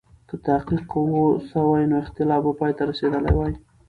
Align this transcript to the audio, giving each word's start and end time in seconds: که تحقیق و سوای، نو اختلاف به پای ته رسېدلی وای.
که 0.29 0.35
تحقیق 0.47 0.89
و 0.97 1.13
سوای، 1.51 1.85
نو 1.89 1.97
اختلاف 2.03 2.41
به 2.45 2.53
پای 2.59 2.73
ته 2.77 2.83
رسېدلی 2.91 3.31
وای. 3.35 3.53